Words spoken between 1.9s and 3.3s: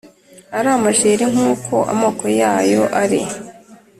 amoko yayo ari